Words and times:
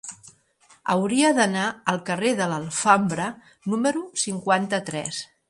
Hauria 0.93 1.29
d'anar 1.39 1.65
al 1.93 2.01
carrer 2.07 2.31
de 2.41 2.47
l'Alfambra 2.55 3.29
número 3.75 4.03
cinquanta-tres. 4.25 5.23